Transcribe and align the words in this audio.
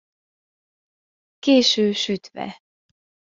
Késő 1.39 1.91
sütve. 1.91 2.55